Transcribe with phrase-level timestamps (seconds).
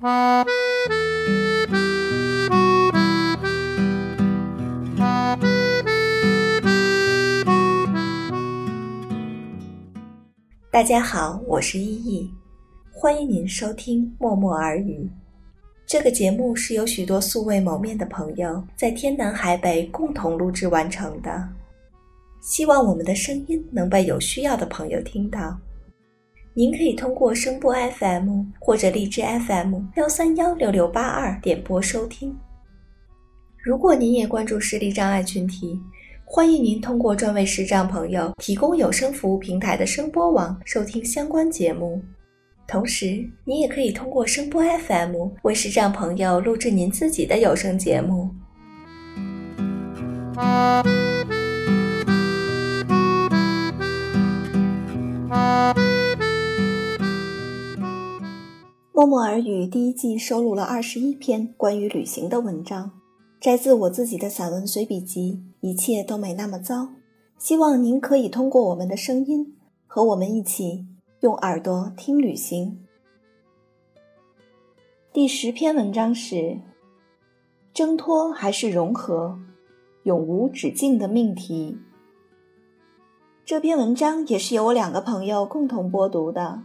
[0.00, 0.44] 大
[10.84, 12.30] 家好，我是依依，
[12.92, 15.10] 欢迎您收听默默耳语。
[15.84, 21.48] 这个节目是由许多素未谋面的朋友在天南海北共同录制完成的，
[22.40, 25.58] 希望我们的声音能被有需要的朋友听到。
[26.58, 32.36] 您可以通过声波 FM 或者荔枝 FM 幺三幺六六八二点播收听。
[33.62, 35.80] 如果您也关注视力障碍群体。
[36.24, 42.02] 欢迎您通过专为视障朋友提供有声服务平台的声波网收听相关节目，
[42.66, 48.28] 同时您也可以通过声波 FM 为视障朋友录制您自己的有声节目。
[58.98, 62.90] 默默耳语第一季收录了二十一篇关于旅行的文章。
[63.40, 66.88] 摘自我自己的散文随笔集，一切都没那么糟。
[67.38, 69.56] 希望您可以通过我们的声音，
[69.86, 70.84] 和我们一起
[71.20, 72.80] 用耳朵听旅行。
[75.12, 76.58] 第十篇文章是：
[77.72, 79.38] 挣脱还是融合，
[80.02, 81.78] 永无止境的命题。
[83.44, 86.64] 这篇文章也是由我两个朋友共同播读的。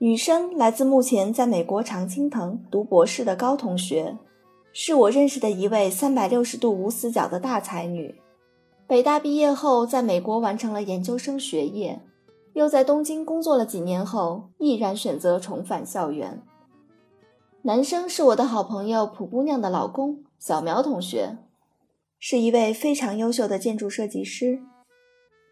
[0.00, 4.16] 女生来自目前在美国常青藤读博士的高同学。
[4.72, 8.14] 是我认识的一位三百六十度无死角的大才女。
[8.86, 12.00] 北大毕业后，在美国完成了研究生学业，
[12.52, 16.40] 又在东京工作了几年后，毅然选择重返校园。
[17.62, 21.38] 男生是我的好朋友蒲姑娘的老公小苗同学，
[22.20, 24.60] 是一位非常优秀的建筑设计师。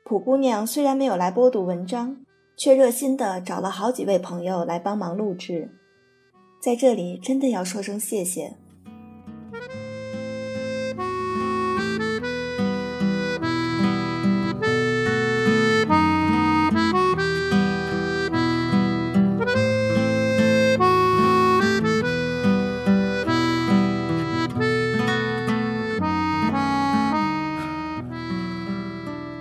[0.05, 2.19] 蒲姑娘虽然没有来播读文章，
[2.57, 5.71] 却热心的找了好几位朋友来帮忙录制，
[6.61, 8.57] 在这里真的要说声谢谢。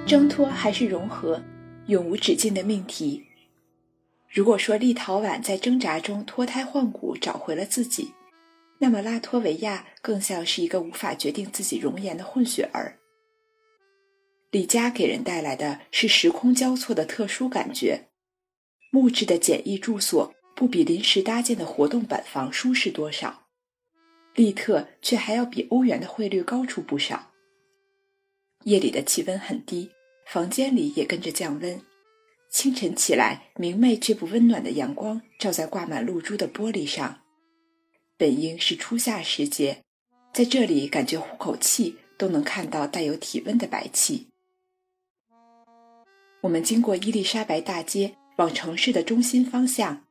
[0.05, 1.41] 挣脱还是融合，
[1.88, 3.25] 永无止境的命题。
[4.29, 8.12] 如果说立陶宛在挣扎中脱胎换骨，找回了自己，
[8.79, 12.97] 那么拉脱维亚更像是一个无法决定自己容颜的混血儿。
[14.51, 18.07] 李家给人带来的是时空交错的特殊感觉，
[18.90, 23.47] 木质的简易住所不比临时搭建的活动板房舒适多少，
[24.34, 27.31] 利特却还要比欧元的汇率高出不少。
[28.63, 29.91] 夜里的气温很低。
[30.25, 31.81] 房间里也跟着降温。
[32.49, 37.21] 清晨起来，明媚却不温暖的阳光照在挂满露珠的玻璃上。
[38.17, 39.83] 本应是初夏时节，
[40.33, 44.27] 在这里感觉呼口气都能看到带有体温的白气。
[46.41, 50.03] 我们经过伊丽莎白大街，往城市的中心方向。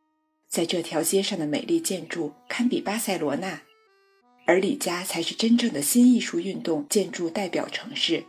[0.46, 3.62] 在这条街上的美丽建筑堪比巴塞罗那，
[4.46, 8.24] 而李家才是真正的新艺术运动建筑代表城市。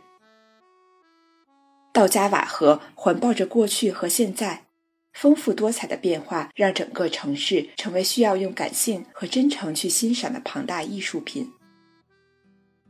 [1.96, 4.66] 道家瓦河环抱着过去和现在，
[5.14, 11.50] 丰富多彩的变化让整个城市成为需要用感性和真诚去欣赏的庞大艺术品。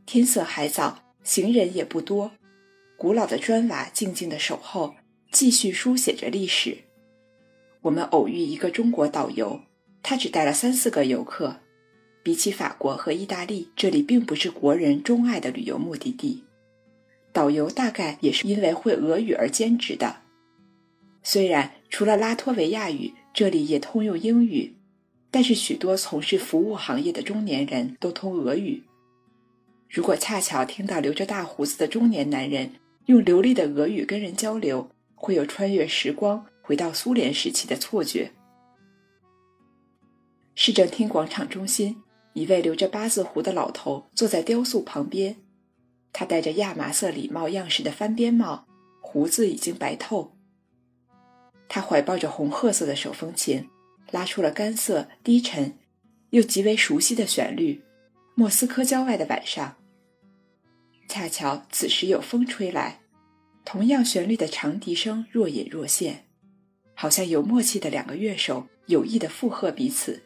[0.05, 2.33] 天色还早，行人也不多，
[2.97, 4.95] 古老的砖瓦静静的守候，
[5.31, 6.77] 继续书写着历史。
[7.83, 9.61] 我们偶遇一个中国导游，
[10.03, 11.55] 他只带了三四个游客。
[12.21, 16.43] 比起法国和意大利，这里并不是国人钟爱的旅游目的地。
[17.37, 20.21] 导游大概也是因为会俄语而兼职的。
[21.21, 24.75] 虽然除了拉脱维亚语，这里也通用英语，
[25.29, 28.81] 但是许多从事服务行业的中年人都通俄语。
[29.87, 32.71] 如果恰巧听到留着大胡子的中年男人
[33.05, 38.31] 用流利的俄语跟人交流，会有穿越时光回到苏联时期的错觉。
[40.55, 41.97] 市政厅广场中心，
[42.33, 45.35] 一位留着八字胡的老头坐在雕塑旁边。
[46.19, 48.65] 他戴着亚麻色礼帽样式的翻边帽，
[49.01, 50.35] 胡子已经白透。
[51.69, 53.69] 他怀抱着红褐色的手风琴，
[54.09, 55.77] 拉出了干涩、低沉
[56.31, 57.83] 又极为熟悉的旋律。
[58.33, 59.75] 莫斯科郊外的晚上，
[61.07, 62.99] 恰巧此时有风吹来，
[63.63, 66.25] 同样旋律的长笛声若隐若现，
[66.95, 70.23] 好像有默契的两个乐手有意的附和彼此。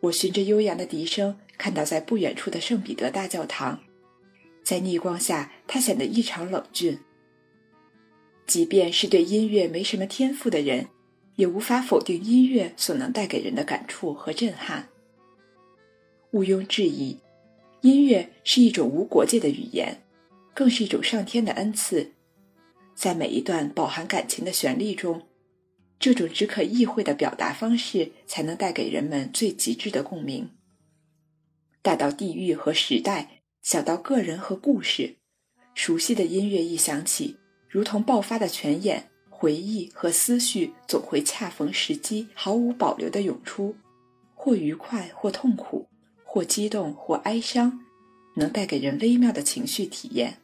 [0.00, 3.80] 我循着悠扬的笛声，看到在不远处的圣彼得大教堂。
[4.62, 6.98] 在逆光下，他显得异常冷峻。
[8.46, 10.88] 即便是对音乐没什么天赋的人，
[11.36, 14.88] 也无法否定音乐所能带给人的感触和震撼。
[16.32, 17.18] 毋庸置疑，
[17.82, 20.02] 音乐是一种无国界的语言，
[20.54, 22.12] 更是一种上天的恩赐。
[22.94, 25.22] 在每一段饱含感情的旋律中，
[25.98, 30.50] 这种只可意会的表达方式，才能带给人们最极致的共鸣。
[31.80, 35.16] 大到地域和时代，小到个人和故事，
[35.74, 37.36] 熟悉的音乐一响起，
[37.68, 43.76] 如同爆发的泉眼，回忆和思绪总会恰逢时机，毫无保留地涌出，
[44.34, 45.88] 或愉快，或痛苦，
[46.24, 47.80] 或激动，或哀伤，
[48.34, 50.38] 能带给人微妙的情绪体验。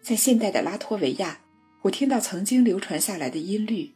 [0.00, 1.40] 在现代的拉脱维亚。
[1.82, 3.90] 我听到曾经流传下来的音律，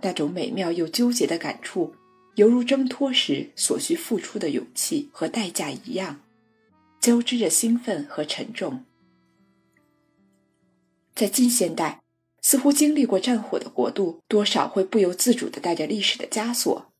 [0.00, 1.94] 那种美妙又纠结的感触，
[2.36, 6.22] 犹如挣脱时所需付出的勇气和代价一样，
[7.00, 8.84] 交织着兴奋和沉重。
[11.14, 12.00] 在近现代，
[12.42, 16.92] 似乎经历过战火的国度，多少会不由自主地带着历史的枷锁。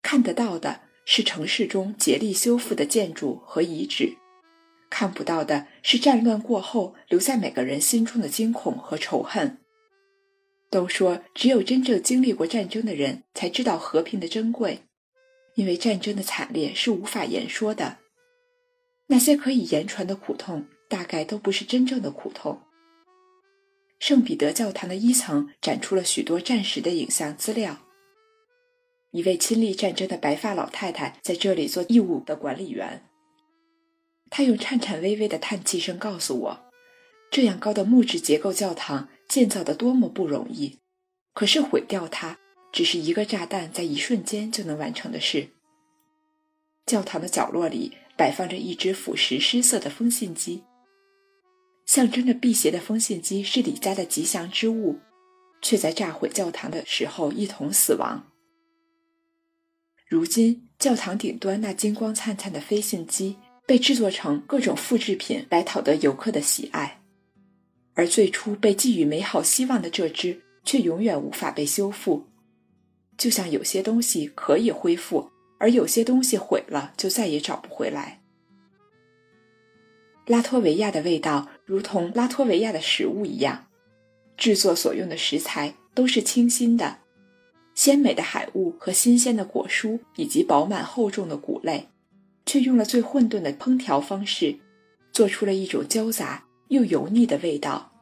[0.00, 4.16] 看得到的是城市中竭力修复的建筑和遗址。
[4.90, 9.58] 看不到的是战乱过后留在每个人心中的惊恐和仇恨。
[10.70, 14.82] 都说只有真正经历过战争的人才知道和平的珍贵，
[15.54, 17.98] 因为战争的惨烈是无法言说的。
[19.12, 22.62] 那些可以言传的苦痛，大概都不是真正的苦痛。
[23.98, 27.76] 圣彼得教堂的一层展出了许多战时的影像资料。
[29.10, 33.04] 一位亲历战争的白发老太太在这里做义务的管理员。
[34.30, 36.60] 他用颤颤巍巍的叹气声告诉我
[37.30, 40.78] ：“这样高的木质结构教堂建造的多么不容易，
[41.34, 42.38] 可是毁掉它
[42.72, 45.50] 只是一个炸弹在一瞬间就能完成的事。”
[46.86, 50.62] 教堂的角落里摆放着一只腐蚀失色的风信机，
[51.86, 54.98] 象征着辟邪的风信机是李家的吉祥之物，
[55.60, 58.30] 却在炸毁教堂的时候一同死亡。
[60.08, 63.36] 如今，教堂顶端那金光灿灿的飞信机。
[63.64, 67.00] 被制作成各种复制品来讨得游客的喜爱，
[67.94, 72.26] 而最初被寄予美好希望的这只却永远无法被修复。
[73.16, 75.30] 就像有些东西可以恢复，
[75.62, 78.20] 而有些东西毁了就再也找不回来。
[80.26, 83.66] 拉脱维亚的味道如同拉脱维亚的食物一样，
[84.36, 86.98] 制作所用的食材都是清新的、
[87.76, 91.88] 鲜美的海物和新鲜的果蔬，以及饱满厚重的谷类。
[92.44, 94.58] 却用了最混沌的烹调方式，
[95.12, 97.92] 做出了一种焦杂又油腻的味道。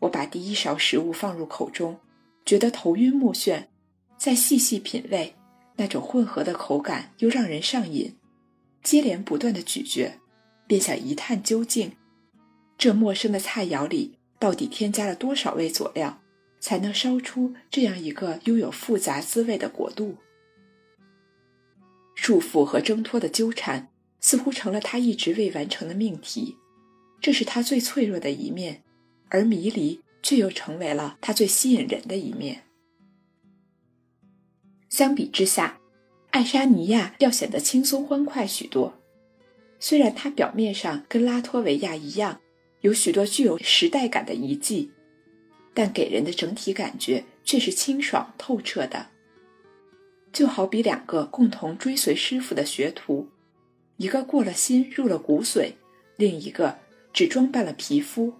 [0.00, 1.98] 我把第一勺食物放入口中，
[2.44, 3.68] 觉得头晕目眩，
[4.18, 5.34] 再细细品味，
[5.76, 8.16] 那种混合的口感又让人上瘾。
[8.82, 10.20] 接连不断的咀嚼，
[10.66, 11.92] 便想一探究竟：
[12.76, 16.20] 这陌生的菜肴里到底添加了多少味佐料，
[16.60, 20.16] 才能烧出这样一个拥有复杂滋味的国度？
[22.14, 23.88] 束缚和挣脱的纠缠，
[24.20, 26.56] 似乎成了他一直未完成的命题。
[27.20, 28.82] 这是他最脆弱的一面，
[29.30, 32.64] 而迷离却又成为了他最吸引人的一面。
[34.94, 35.80] 相比之下，
[36.30, 38.94] 爱沙尼亚要显得轻松欢快许多。
[39.80, 42.40] 虽然它表面上跟拉脱维亚一样，
[42.82, 44.92] 有许多具有时代感的遗迹，
[45.74, 49.08] 但给人的整体感觉却是清爽透彻的。
[50.32, 53.26] 就好比两个共同追随师傅的学徒，
[53.96, 55.72] 一个过了心入了骨髓，
[56.14, 56.78] 另一个
[57.12, 58.32] 只装扮了皮肤。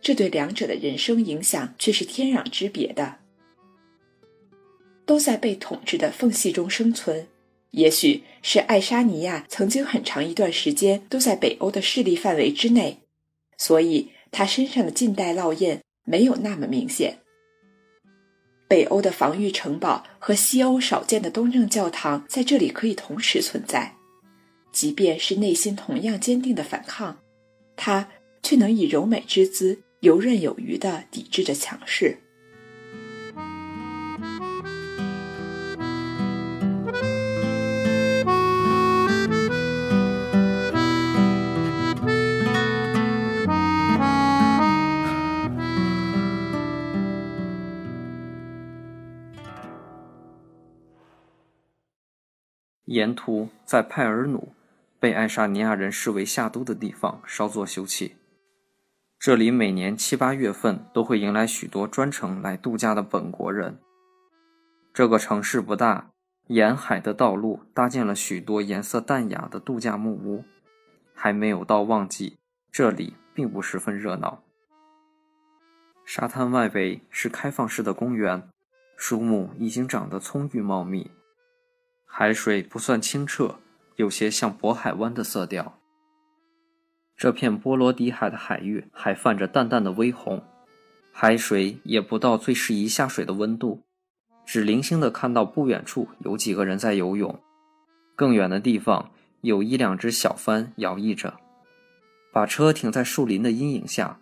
[0.00, 3.16] 这对两者的人生影响却是天壤之别的。
[5.10, 7.26] 都在被统治的缝隙中生存，
[7.72, 13.00] 也许是爱沙尼亚曾经很长一段时间都在北欧的势力范围之内，
[13.58, 17.18] 所以他身上的近代烙印没有那么明显。
[18.68, 23.96] 北欧的防御城堡和西欧少见的东正教堂在这里可以同时存在，
[24.70, 27.18] 即便是内心同样坚定的反抗，
[27.74, 28.08] 他
[28.44, 32.16] 却能以柔美之姿游刃有余地抵制着强势。
[52.90, 54.52] 沿途在派尔努，
[54.98, 58.14] 被爱沙尼亚人视为夏都的地方稍作休憩。
[59.16, 63.78] 这里每年七八月份都会迎来许多专程来度假的本国人。
[64.92, 66.10] 这个城市不大，
[66.48, 70.44] 沿海的道路搭建了许多颜色淡雅的度假木屋。
[71.14, 72.38] 还没有到旺季，
[72.72, 74.42] 这里并不十分热闹。
[76.04, 78.48] 沙滩外围是开放式的公园，
[78.96, 81.08] 树木已经长得葱郁茂密，
[82.12, 83.60] 海水不算清澈，
[83.94, 85.78] 有些像渤海湾的色调。
[87.16, 90.42] 这片波罗的海的海域还泛着淡淡的微红，
[91.12, 93.84] 海水也不到最适宜下水的温度，
[94.44, 97.38] 只零星的看到不远处有几个人在游泳，
[98.16, 99.12] 更远的地方
[99.42, 101.38] 有一两只小帆摇曳着。
[102.32, 104.18] 把车停在树林的阴影下，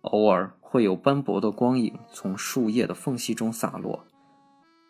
[0.00, 4.06] 偶尔会有斑驳的光影从树叶的缝隙中洒落。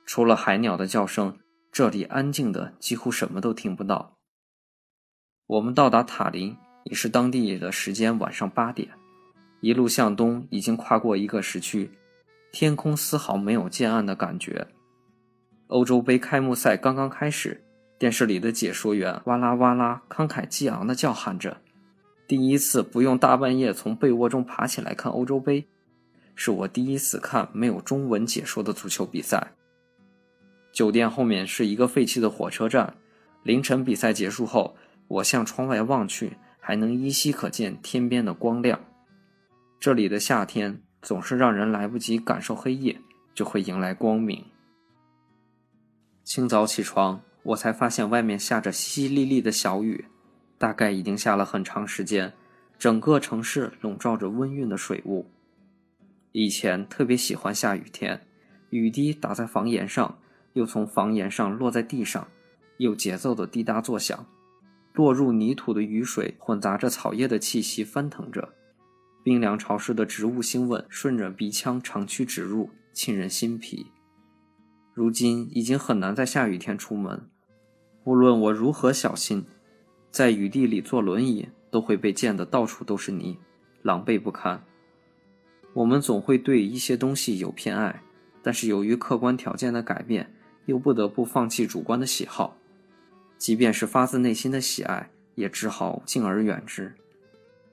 [0.06, 1.36] 除了海鸟的叫声，
[1.76, 4.16] 这里安静的几乎什么都听不到。
[5.46, 6.56] 我们到达塔林。
[6.84, 8.88] 已是当地的时间晚上八点，
[9.60, 11.90] 一路向东，已经跨过一个时区，
[12.50, 14.68] 天空丝毫没有渐暗的感觉。
[15.66, 17.62] 欧洲杯开幕赛刚刚开始，
[17.98, 21.60] 电视里的解说员哇啦哇啦慷慨激昂地叫喊着
[22.26, 25.66] ：“第一次不用大半夜从被窝中爬起来看欧洲杯，
[26.34, 29.52] 是我第一次看没有中文解说的足球比赛。”
[30.76, 32.98] 酒店后面是一个废弃的火车站。
[33.44, 34.76] 凌晨比赛结束后，
[35.08, 36.36] 我向窗外望去。
[36.58, 38.80] 还能依稀可见天边的光亮。
[39.78, 43.00] 这里的夏天总是让人来不及感受黑夜，
[43.32, 44.44] 就会迎来光明。
[46.24, 50.06] 清早起床，我才发现外面下着淅淅沥沥的小雨，
[50.58, 52.32] 大概已经下了很长时间。
[52.76, 55.30] 整个城市笼罩着温润的水雾。
[56.32, 58.26] 以前特别喜欢下雨天，
[58.70, 60.18] 雨滴打在房檐上，
[60.56, 62.26] 又从房檐上落在地上，
[62.78, 64.26] 有节奏的滴答作响。
[64.94, 68.54] 落入泥土的雨水混杂着草叶的气息翻腾着，
[69.22, 73.88] 冰凉潮湿的植物腥味顺着鼻腔长驱直入，沁人心脾。
[74.94, 77.28] 如今已经很难在下雨天出门，
[78.04, 79.44] 无论我如何小心，
[80.10, 83.36] 在雨地里坐轮椅都会被溅得到处都是泥，
[83.82, 84.64] 狼狈不堪。
[85.74, 88.00] 我们总会对一些东西有偏爱，
[88.42, 90.32] 但是由于客观条件的改变，
[90.66, 92.56] 又不得不放弃主观的喜好。
[93.38, 96.94] 即便是发自内心的喜爱，也只好敬而远之。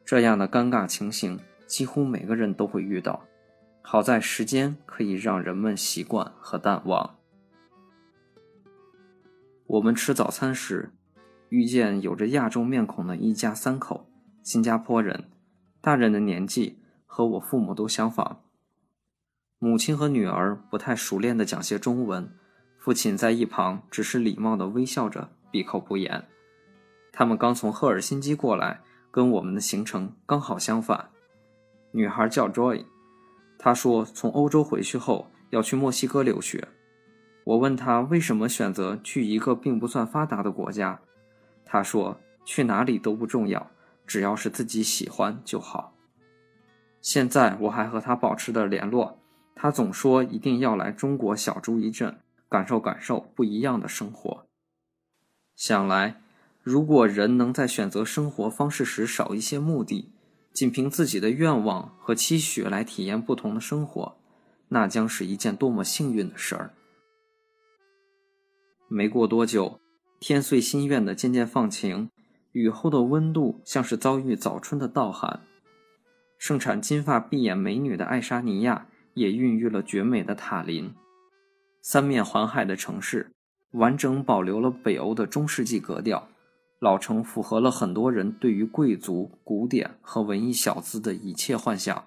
[0.06, 3.26] 这样的尴尬情形，几乎每个人都会遇到。
[3.82, 7.18] 好在时间可以让人们习惯和淡忘。
[9.68, 10.92] 我们吃早餐时，
[11.50, 14.08] 遇见有着亚洲面孔的一家三口，
[14.42, 15.30] 新加坡人，
[15.82, 18.42] 大人的年纪和我父母都相仿。
[19.60, 22.30] 母亲和女儿不太熟练地讲些中文，
[22.84, 25.30] 父亲在一旁只是礼貌地微笑着。
[25.50, 26.28] 闭口不言。
[27.14, 31.12] 他们刚从赫尔辛基过来，跟我们的行程刚好相反。
[31.92, 32.84] 女孩叫 Joy，
[33.58, 36.68] 她说从欧洲回去后要去墨西哥留学。
[37.46, 41.00] 我问她为什么选择去一个并不算发达的国家，
[41.64, 43.72] 她说去哪里都不重要，
[44.06, 45.94] 只要是自己喜欢就好。
[47.00, 49.20] 现在我还和她保持着联络，
[49.56, 52.20] 她总说一定要来中国小住一阵，
[52.54, 54.46] 感受感受不一样的生活。
[55.56, 56.22] 想来，
[56.62, 60.14] 如果人能在选择生活方式时少一些目的，
[60.54, 64.16] 仅凭自己的愿望和期许来体验不同的生活，
[64.68, 66.74] 那将是一件多么幸运的事儿！
[68.88, 69.80] 没过多久，
[70.20, 72.12] 天遂心愿的渐渐放晴，
[72.52, 75.42] 雨后的温度像是遭遇早春的盗寒。
[76.38, 80.94] 盛产金发碧眼美女的爱沙尼亚也孕育了绝美的塔林，
[81.84, 83.30] 三面环海的城市。
[83.74, 86.28] 完整保留了北欧的中世纪格调，
[86.80, 92.06] 老城符合了很多人对于贵族、古典和文艺小资的一切幻想，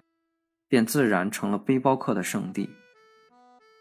[0.69, 2.69] 便自然成了背包客的圣地。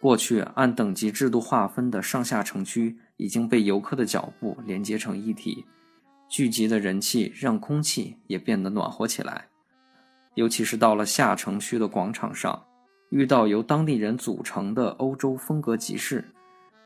[0.01, 5.65] 过去按等级制度划分的上下城区已经被游客的脚步连接成一体，
[6.29, 9.47] 聚集的人气让空气也变得暖和起来。
[10.35, 12.67] 尤其是到了下城区的广场上，
[13.11, 16.25] 遇到由当地人组成的欧洲风格集市。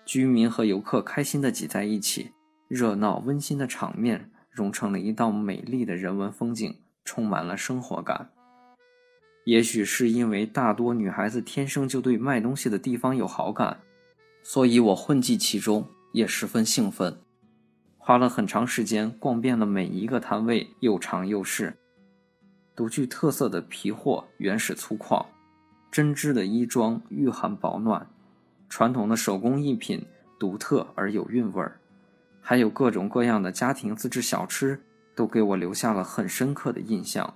[0.07, 2.33] 居民和游客开心地挤在一起，
[2.67, 6.75] 热闹温馨的场面融成了一道美丽的人文风景，
[7.05, 8.31] 充满了生活感。
[9.45, 13.79] 也许是因为大多女孩子天生就对卖东西的地方有好感，
[14.43, 17.17] 所以我混迹其中也十分兴奋。
[17.97, 21.71] 花了很长时间逛遍了每一个摊位，又长又细。
[22.75, 25.25] 独具特色的皮货原始粗犷，
[25.91, 28.07] 针织的衣装御寒保暖。
[28.69, 30.07] 传统的手工艺品
[30.39, 31.81] 独特而有韵味儿，
[32.41, 34.81] 还有各种各样的家庭自制小吃，
[35.15, 37.35] 都给我留下了很深刻的印象。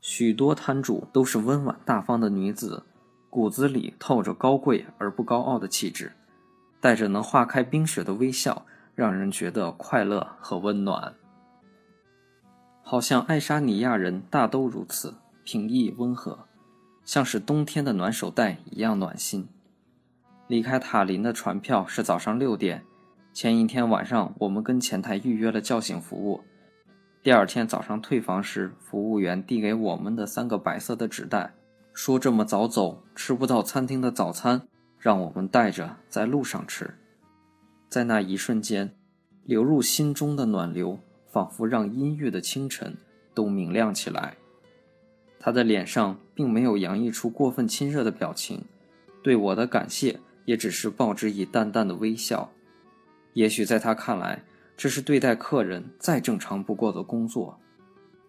[0.00, 2.82] 许多摊主都是温婉大方的女子，
[3.28, 6.12] 骨子里透着高贵而不高傲的气质，
[6.80, 11.14] 带着能化开冰雪的微笑，让人觉得快乐和温暖。
[12.82, 16.46] 好像爱沙尼亚人大都如此，平易温和，
[17.04, 19.48] 像是冬天的暖手袋一样暖心。
[20.48, 22.82] 离开塔林的船票是早上六点。
[23.32, 26.40] 前一天晚上，我们跟前台预约了叫醒服务。
[27.22, 31.54] 第二天早上退房时，服务员递给我们的三个白色的纸袋，
[31.92, 34.68] 说这么早走吃不到餐厅的早餐，
[34.98, 36.94] 让我们带着在路上吃。
[37.88, 38.94] 在那一瞬间，
[39.44, 40.98] 流入心中的暖流
[41.32, 42.96] 仿佛让阴郁的清晨
[43.34, 44.36] 都明亮起来。
[45.38, 48.64] 他的脸上并没有洋溢出过分亲热的表情，
[49.22, 52.50] 对我的感谢也只是报之以淡淡的微笑。
[53.34, 54.42] 也许在他看来，
[54.76, 57.58] 这是对待客人再正常不过的工作，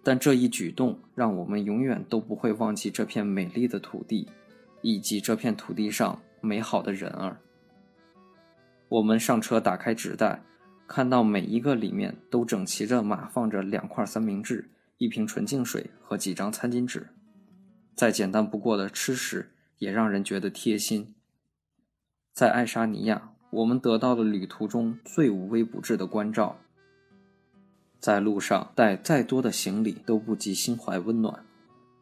[0.04, 4.28] 但这一举动让我们永远都不会忘记这片美丽的土地，
[4.82, 7.38] 以及这片土地上美好的人儿。
[8.90, 10.44] 我们上车，打开纸袋，
[10.88, 17.10] 看到每一个里面都整齐着码放着两块三明治、一瓶纯净水和几张餐巾纸。
[17.96, 21.16] 再简单不过的吃食，也让人觉得贴心。
[22.34, 23.32] 在爱沙尼亚。
[23.52, 26.60] 我们得到了旅途中最无微不至的关照。
[28.02, 31.46] 在路上带再多的行李都不及心怀温暖，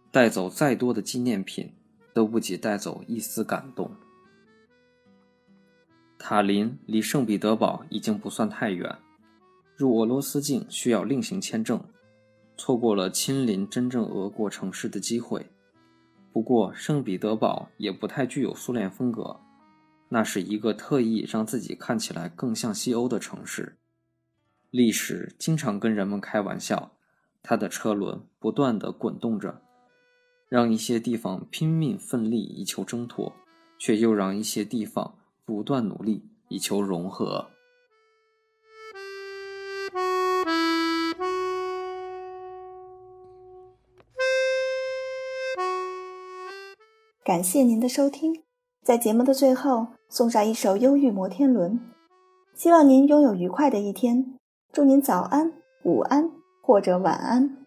[0.10, 1.72] 带走再多的纪念品
[2.12, 3.92] 都不及带走一丝感动。
[6.18, 8.98] 塔林离圣彼得堡已经不算太远，
[9.78, 11.86] 入俄罗斯境需要另行签证，
[12.58, 15.46] 错过了亲临真正俄国城市的机会。
[16.32, 19.40] 不过圣彼得堡也不太具有苏联风格。
[20.10, 23.78] 那是一个特意让自己看起来更像西欧的城市。
[24.70, 26.92] 历史经常跟人们开玩笑，
[27.42, 29.62] 它的车轮不断地滚动着，
[30.50, 33.34] 让一些地方拼命奋力以求挣脱，
[33.80, 37.50] 却又让一些地方不断努力以求融合。
[47.26, 48.44] 感谢您的收听。
[48.84, 51.72] 在节目的最后，送上一首《忧郁摩天轮》，
[52.54, 54.38] 希望您拥有愉快的一天。
[54.74, 55.54] 祝您早安、
[55.86, 56.30] 午安
[56.62, 57.58] 或者晚安。